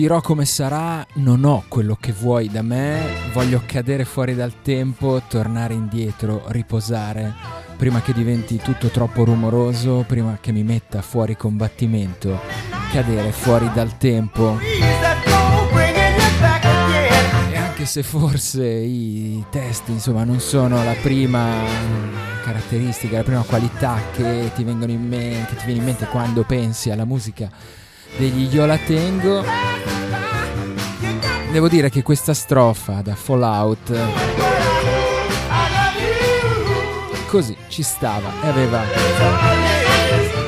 Dirò 0.00 0.22
come 0.22 0.46
sarà, 0.46 1.06
non 1.16 1.44
ho 1.44 1.64
quello 1.68 1.94
che 2.00 2.10
vuoi 2.10 2.48
da 2.48 2.62
me, 2.62 3.02
voglio 3.34 3.60
cadere 3.66 4.06
fuori 4.06 4.34
dal 4.34 4.62
tempo, 4.62 5.20
tornare 5.28 5.74
indietro, 5.74 6.44
riposare, 6.46 7.34
prima 7.76 8.00
che 8.00 8.14
diventi 8.14 8.56
tutto 8.56 8.88
troppo 8.88 9.24
rumoroso, 9.24 10.06
prima 10.08 10.38
che 10.40 10.52
mi 10.52 10.62
metta 10.62 11.02
fuori 11.02 11.36
combattimento, 11.36 12.40
cadere 12.90 13.30
fuori 13.30 13.70
dal 13.74 13.98
tempo. 13.98 14.58
E 17.52 17.56
anche 17.58 17.84
se 17.84 18.02
forse 18.02 18.64
i 18.66 19.44
testi, 19.50 19.92
insomma, 19.92 20.24
non 20.24 20.40
sono 20.40 20.82
la 20.82 20.94
prima 20.94 21.46
caratteristica, 22.42 23.18
la 23.18 23.22
prima 23.22 23.42
qualità 23.42 24.00
che 24.12 24.50
ti 24.54 24.64
vengono 24.64 24.92
in 24.92 25.06
mente, 25.06 25.56
ti 25.56 25.66
viene 25.66 25.80
in 25.80 25.84
mente 25.84 26.06
quando 26.06 26.42
pensi 26.44 26.90
alla 26.90 27.04
musica 27.04 27.50
degli 28.16 28.52
Io 28.54 28.66
la 28.66 28.78
tengo. 28.78 29.44
Devo 31.52 31.68
dire 31.68 31.90
che 31.90 32.02
questa 32.02 32.34
strofa 32.34 33.00
da 33.02 33.14
Fallout 33.14 33.98
così 37.26 37.56
ci 37.68 37.82
stava 37.82 38.32
e 38.42 38.48
aveva 38.48 38.82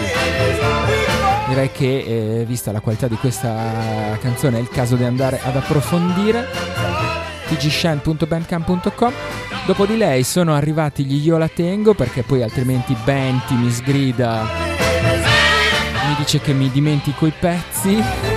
direi 1.47 1.71
che 1.71 2.41
eh, 2.41 2.45
vista 2.45 2.73
la 2.73 2.81
qualità 2.81 3.07
di 3.07 3.15
questa 3.15 4.19
canzone 4.21 4.59
è 4.59 4.61
il 4.61 4.69
caso 4.69 4.97
di 4.97 5.05
andare 5.05 5.39
ad 5.41 5.55
approfondire. 5.55 6.49
tgshan.bandcamp.com 7.47 9.13
Dopo 9.67 9.87
di 9.87 9.97
lei 9.97 10.25
sono 10.25 10.55
arrivati 10.55 11.05
gli 11.05 11.25
Io 11.25 11.39
la 11.39 11.49
tengo 11.49 11.95
perché 11.95 12.25
poi 12.25 12.43
altrimenti 12.43 12.97
Benti 13.05 13.55
mi 13.55 13.71
sgrida, 13.71 14.43
mi 16.09 16.15
dice 16.19 16.41
che 16.41 16.53
mi 16.53 16.69
dimentico 16.71 17.27
i 17.27 17.33
pezzi. 17.39 18.30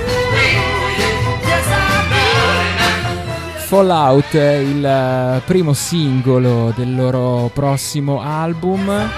Fallout 3.74 4.36
è 4.36 4.58
il 4.58 4.86
eh, 4.86 5.42
primo 5.48 5.74
singolo 5.74 6.72
del 6.76 6.94
loro 6.94 7.50
prossimo 7.52 8.22
album 8.22 9.10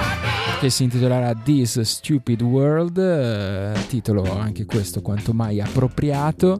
che 0.61 0.69
si 0.69 0.83
intitolerà 0.83 1.35
This 1.35 1.81
Stupid 1.81 2.41
World, 2.41 2.97
eh, 2.97 3.73
titolo 3.89 4.39
anche 4.39 4.63
questo 4.63 5.01
quanto 5.01 5.33
mai 5.33 5.59
appropriato. 5.59 6.57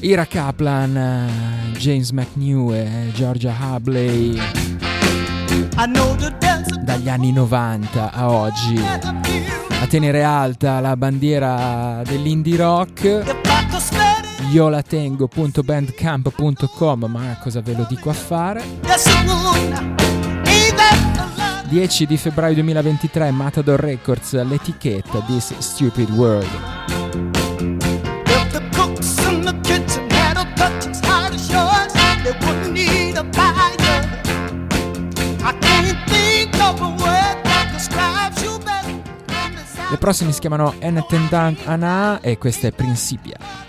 Ira 0.00 0.26
Kaplan, 0.26 0.96
eh, 0.96 1.78
James 1.78 2.10
McNew 2.10 2.72
e 2.72 3.12
Georgia 3.14 3.54
Hubley 3.56 4.36
dagli 6.82 7.08
anni 7.08 7.30
90 7.30 8.10
a 8.10 8.30
oggi. 8.32 8.80
A 9.80 9.86
tenere 9.86 10.24
alta 10.24 10.80
la 10.80 10.96
bandiera 10.96 12.02
dell'indie 12.04 12.56
rock 12.56 13.44
iolatengo.bandcamp.com 14.50 17.04
ma 17.04 17.38
cosa 17.40 17.60
ve 17.60 17.74
lo 17.74 17.86
dico 17.88 18.10
a 18.10 18.12
fare? 18.12 18.64
10 21.68 22.06
di 22.06 22.16
febbraio 22.16 22.54
2023 22.54 23.32
Matador 23.32 23.80
Records 23.80 24.40
l'etichetta 24.44 25.18
This 25.26 25.58
Stupid 25.58 26.08
World. 26.10 26.46
Le 39.88 39.98
prossime 39.98 40.32
si 40.32 40.40
chiamano 40.40 40.74
Enetendant 40.78 41.58
Ana 41.64 42.20
e 42.20 42.38
questa 42.38 42.68
è 42.68 42.72
Principia. 42.72 43.65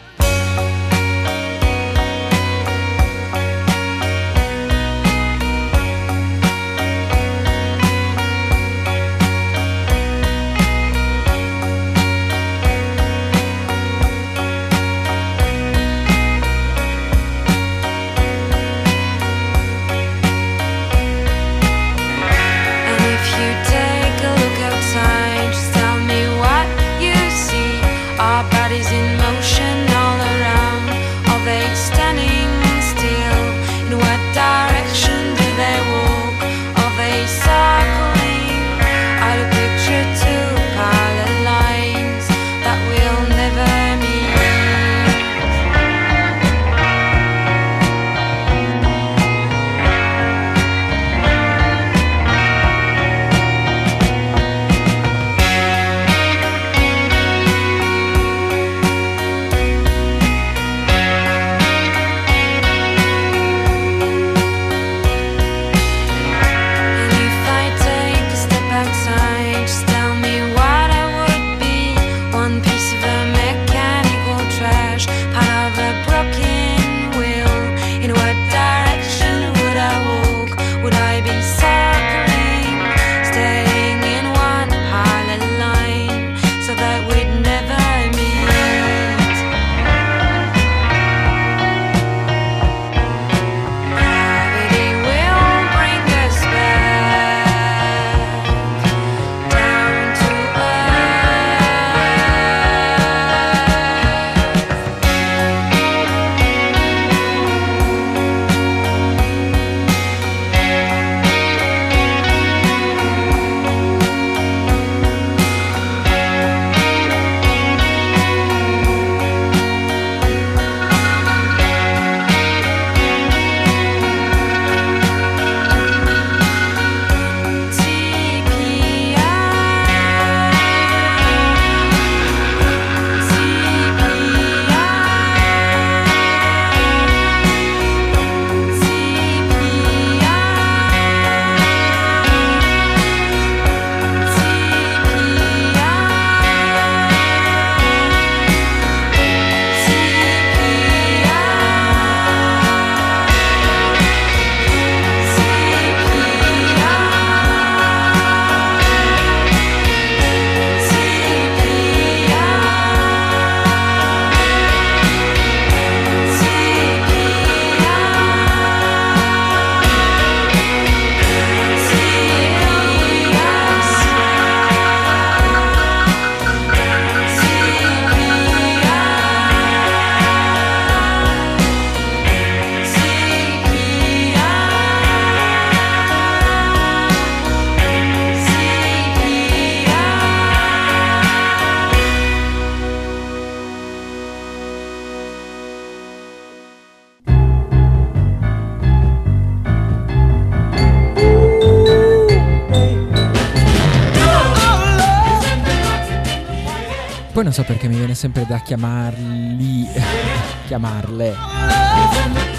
So 207.57 207.63
perché 207.63 207.87
mi 207.87 207.95
viene 207.95 208.13
sempre 208.13 208.45
da 208.47 208.59
chiamarli, 208.59 209.87
chiamarle 210.67 211.35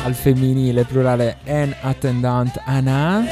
al 0.02 0.12
femminile, 0.12 0.82
plurale 0.82 1.36
en 1.44 1.72
attendant 1.82 2.60
Anna. 2.64 3.24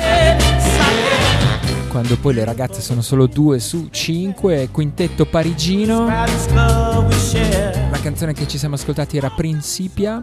Quando 1.89 2.17
poi 2.19 2.35
le 2.35 2.45
ragazze 2.45 2.81
sono 2.81 3.01
solo 3.01 3.27
due 3.27 3.59
su 3.59 3.89
cinque, 3.91 4.69
quintetto 4.71 5.27
parigino. 5.27 6.07
La 6.07 7.99
canzone 8.01 8.33
che 8.33 8.47
ci 8.47 8.59
siamo 8.59 8.77
ascoltati 8.77 9.17
era 9.17 9.31
Principia. 9.31 10.23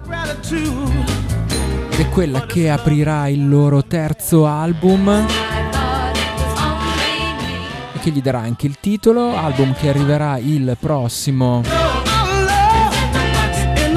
Ed 1.91 1.99
è 1.99 2.07
quella 2.07 2.45
che 2.45 2.69
aprirà 2.69 3.27
il 3.27 3.49
loro 3.49 3.83
terzo 3.83 4.47
album 4.47 5.52
che 8.03 8.11
gli 8.11 8.21
darà 8.21 8.39
anche 8.39 8.67
il 8.67 8.79
titolo, 8.81 9.33
album 9.33 9.73
che 9.73 9.87
arriverà 9.87 10.37
il 10.37 10.75
prossimo 10.77 11.61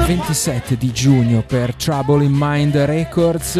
27 0.05 0.77
di 0.77 0.93
giugno 0.93 1.43
per 1.45 1.75
Trouble 1.75 2.23
in 2.23 2.31
Mind 2.33 2.77
Records. 2.77 3.59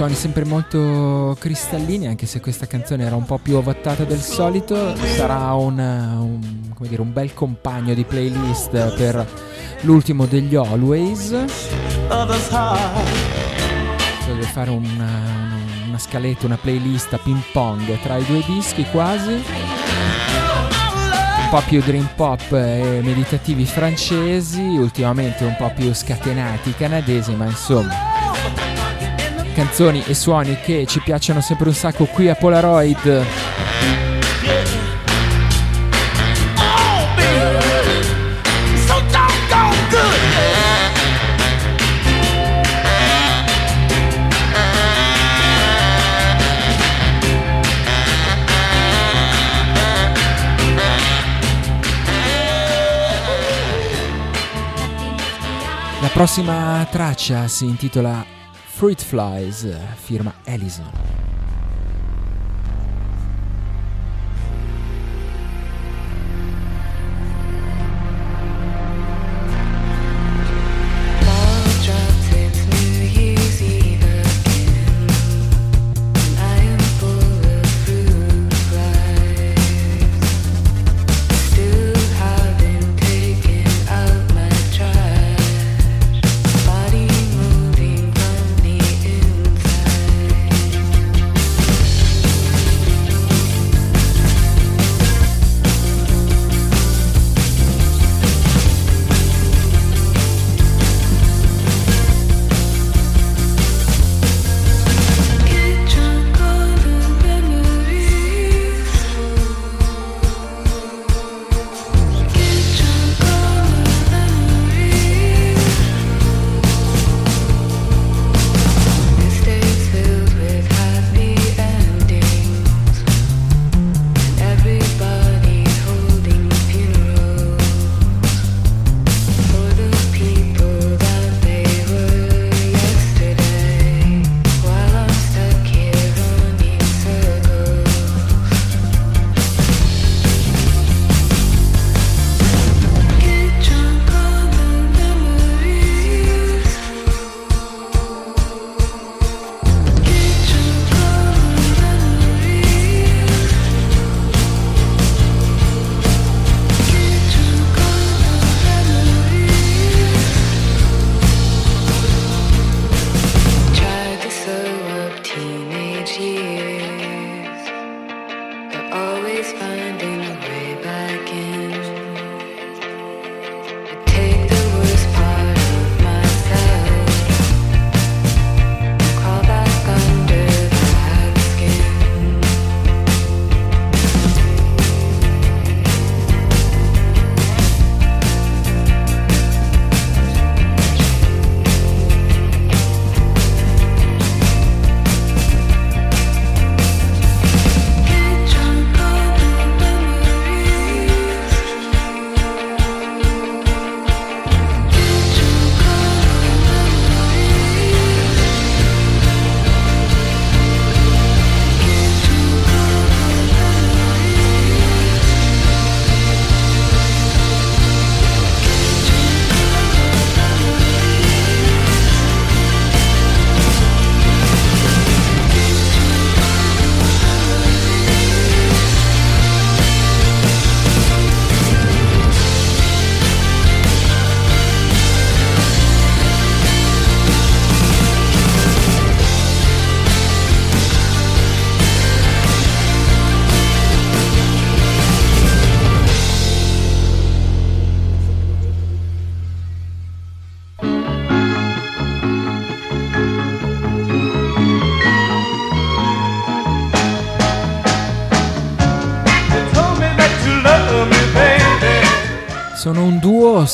Suoni 0.00 0.14
sempre 0.14 0.46
molto 0.46 1.36
cristallini, 1.38 2.06
anche 2.06 2.24
se 2.24 2.40
questa 2.40 2.66
canzone 2.66 3.04
era 3.04 3.16
un 3.16 3.26
po' 3.26 3.36
più 3.36 3.56
ovattata 3.56 4.04
del 4.04 4.22
solito. 4.22 4.96
Sarà 4.96 5.52
un, 5.52 5.78
un, 5.78 6.40
dire, 6.88 7.02
un 7.02 7.12
bel 7.12 7.34
compagno 7.34 7.92
di 7.92 8.04
playlist 8.04 8.96
per 8.96 9.28
l'ultimo 9.82 10.24
degli 10.24 10.54
Always. 10.54 11.28
Deve 14.26 14.42
fare 14.54 14.70
una, 14.70 15.10
una 15.88 15.98
scaletta, 15.98 16.46
una 16.46 16.56
playlist 16.56 17.12
a 17.12 17.18
ping 17.18 17.42
pong 17.52 18.00
tra 18.00 18.16
i 18.16 18.24
due 18.24 18.42
dischi 18.46 18.86
quasi. 18.90 19.32
Un 21.42 21.48
po' 21.50 21.62
più 21.66 21.82
dream 21.82 22.08
pop 22.16 22.50
e 22.52 23.00
meditativi 23.02 23.66
francesi, 23.66 24.62
ultimamente 24.62 25.44
un 25.44 25.56
po' 25.58 25.70
più 25.76 25.92
scatenati 25.92 26.72
canadesi, 26.72 27.34
ma 27.34 27.44
insomma 27.44 28.19
canzoni 29.52 30.02
e 30.06 30.14
suoni 30.14 30.56
che 30.60 30.84
ci 30.86 31.00
piacciono 31.00 31.40
sempre 31.40 31.68
un 31.68 31.74
sacco 31.74 32.04
qui 32.06 32.28
a 32.28 32.34
Polaroid. 32.34 33.26
La 56.00 56.08
prossima 56.08 56.86
traccia 56.90 57.46
si 57.46 57.66
intitola 57.66 58.39
Fruit 58.80 59.02
Flies, 59.02 59.66
firma 59.98 60.34
Ellison. 60.46 61.29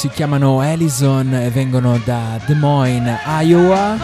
Si 0.07 0.13
chiamano 0.15 0.63
Ellison 0.63 1.35
e 1.35 1.51
vengono 1.51 2.01
da 2.05 2.39
Des 2.47 2.57
Moines, 2.57 3.19
Iowa. 3.43 3.99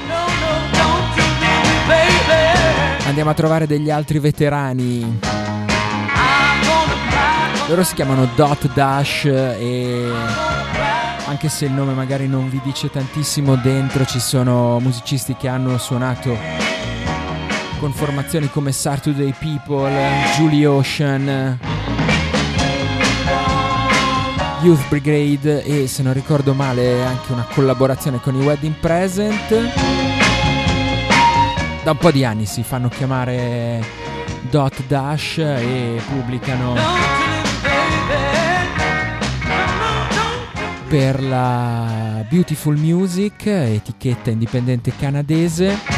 Andiamo 3.05 3.29
a 3.29 3.33
trovare 3.35 3.67
degli 3.67 3.91
altri 3.91 4.17
veterani. 4.17 5.19
Loro 7.67 7.83
si 7.83 7.93
chiamano 7.93 8.27
Dot 8.33 8.73
Dash 8.73 9.25
e 9.25 10.11
anche 11.25 11.47
se 11.47 11.65
il 11.65 11.73
nome 11.73 11.93
magari 11.93 12.27
non 12.27 12.49
vi 12.49 12.59
dice 12.63 12.89
tantissimo 12.89 13.55
dentro 13.57 14.03
ci 14.03 14.19
sono 14.19 14.79
musicisti 14.79 15.35
che 15.35 15.47
hanno 15.47 15.77
suonato 15.77 16.35
con 17.79 17.93
formazioni 17.93 18.49
come 18.49 18.71
Saturday 18.71 19.31
People, 19.37 19.95
Julie 20.35 20.65
Ocean, 20.65 21.59
Youth 24.61 24.87
Brigade 24.89 25.63
e 25.63 25.87
se 25.87 26.01
non 26.01 26.13
ricordo 26.13 26.53
male 26.53 27.03
anche 27.05 27.31
una 27.31 27.45
collaborazione 27.53 28.19
con 28.19 28.35
i 28.35 28.43
Wedding 28.43 28.73
Present. 28.75 29.53
Da 31.83 31.91
un 31.91 31.97
po' 31.97 32.11
di 32.11 32.25
anni 32.25 32.45
si 32.45 32.63
fanno 32.63 32.89
chiamare 32.89 33.85
Dot 34.49 34.83
Dash 34.87 35.37
e 35.37 36.01
pubblicano 36.07 36.75
per 40.87 41.21
la 41.21 42.23
Beautiful 42.29 42.77
Music, 42.77 43.45
etichetta 43.45 44.29
indipendente 44.29 44.91
canadese. 44.97 45.96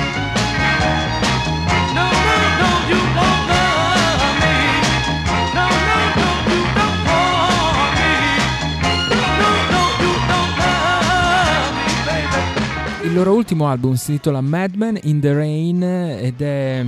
Il 13.10 13.16
loro 13.16 13.34
ultimo 13.34 13.68
album 13.68 13.96
si 13.96 14.12
intitola 14.12 14.40
Madman 14.40 15.00
in 15.02 15.20
the 15.20 15.34
Rain 15.34 15.82
ed 15.82 16.42
è 16.42 16.86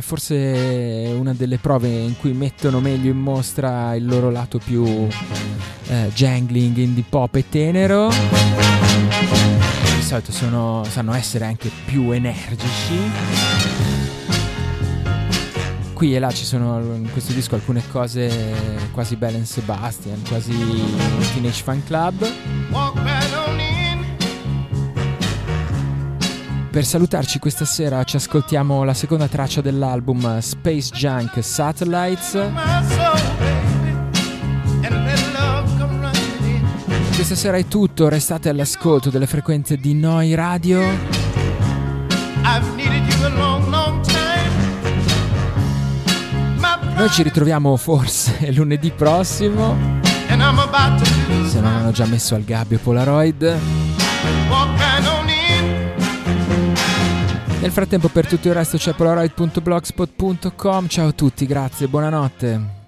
forse 0.00 1.10
una 1.18 1.32
delle 1.32 1.56
prove 1.56 1.88
in 1.88 2.18
cui 2.18 2.32
mettono 2.34 2.80
meglio 2.80 3.10
in 3.10 3.16
mostra 3.16 3.94
il 3.94 4.04
loro 4.04 4.28
lato 4.28 4.58
più 4.58 4.84
eh, 5.86 6.10
jangling, 6.14 6.76
indie 6.76 7.02
pop 7.08 7.34
e 7.36 7.48
tenero. 7.48 8.10
Di 8.10 10.02
solito 10.02 10.32
sono, 10.32 10.84
sanno 10.86 11.14
essere 11.14 11.46
anche 11.46 11.70
più 11.86 12.10
energici. 12.10 12.98
Qui 15.94 16.14
e 16.14 16.18
là 16.18 16.30
ci 16.30 16.44
sono 16.44 16.78
in 16.94 17.08
questo 17.10 17.32
disco 17.32 17.54
alcune 17.54 17.82
cose 17.90 18.52
quasi 18.92 19.16
Bell 19.16 19.42
Sebastian, 19.44 20.20
quasi 20.28 20.52
Teenage 21.32 21.62
Fan 21.62 21.82
Club. 21.84 23.13
Per 26.74 26.84
salutarci 26.84 27.38
questa 27.38 27.64
sera 27.64 28.02
ci 28.02 28.16
ascoltiamo 28.16 28.82
la 28.82 28.94
seconda 28.94 29.28
traccia 29.28 29.60
dell'album 29.60 30.40
Space 30.40 30.90
Junk 30.92 31.40
Satellites. 31.40 32.32
Questa 37.14 37.36
sera 37.36 37.58
è 37.58 37.68
tutto, 37.68 38.08
restate 38.08 38.48
all'ascolto 38.48 39.10
delle 39.10 39.28
frequenze 39.28 39.76
di 39.76 39.94
Noi 39.94 40.34
Radio. 40.34 40.80
Noi 46.96 47.08
ci 47.10 47.22
ritroviamo 47.22 47.76
forse 47.76 48.50
lunedì 48.50 48.90
prossimo. 48.90 50.00
Se 51.46 51.60
non 51.60 51.72
hanno 51.72 51.92
già 51.92 52.06
messo 52.06 52.34
al 52.34 52.42
gabbio 52.42 52.80
Polaroid. 52.80 53.73
Nel 57.64 57.72
frattempo 57.72 58.08
per 58.08 58.26
tutto 58.26 58.48
il 58.48 58.52
resto 58.52 58.76
c'è 58.76 58.92
polaroid.blogspot.com. 58.92 60.86
Ciao 60.86 61.08
a 61.08 61.12
tutti, 61.12 61.46
grazie, 61.46 61.88
buonanotte. 61.88 62.82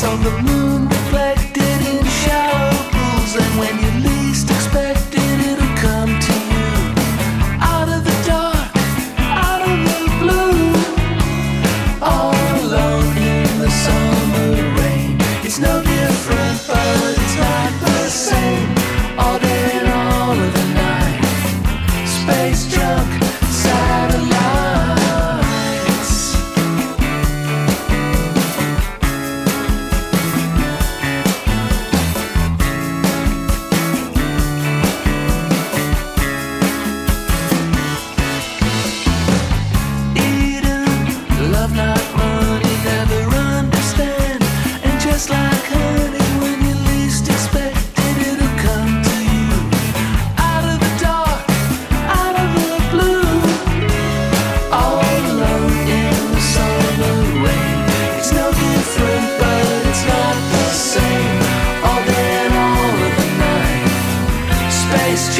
saw 0.00 0.16
the 0.22 0.30
moon 0.42 0.97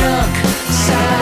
Look. 0.08 0.36
side. 0.72 1.17